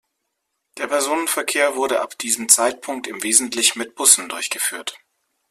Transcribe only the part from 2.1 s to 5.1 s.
diesem Zeitpunkt im Wesentlichen mit Bussen durchgeführt.